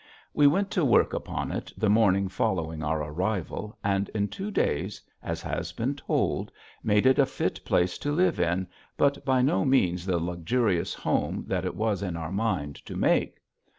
We 0.33 0.47
went 0.47 0.71
to 0.71 0.83
work 0.83 1.13
upon 1.13 1.51
it 1.51 1.71
the 1.77 1.87
morning 1.87 2.27
following 2.27 2.81
our 2.81 3.03
arrival 3.03 3.77
and 3.83 4.09
in 4.15 4.29
two 4.29 4.49
days, 4.49 4.99
as 5.21 5.43
has 5.43 5.73
been 5.73 5.93
told, 5.93 6.51
made 6.83 7.05
it 7.05 7.19
a 7.19 7.25
fit 7.27 7.63
place 7.65 7.99
to 7.99 8.11
live 8.11 8.39
in 8.39 8.65
but 8.97 9.23
by 9.23 9.43
no 9.43 9.63
means 9.63 10.07
the 10.07 10.17
luxurious 10.17 10.95
home 10.95 11.43
that 11.49 11.65
it 11.65 11.75
was 11.75 12.01
in 12.01 12.17
our 12.17 12.31
mind 12.31 12.77
to 12.87 12.95
make. 12.97 13.41